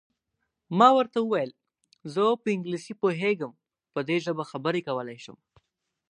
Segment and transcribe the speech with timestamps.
[0.79, 1.51] ما ورته وویل:
[2.13, 3.51] زه په انګلیسي پوهېږم،
[3.93, 5.37] په دې ژبه خبرې کولای شم.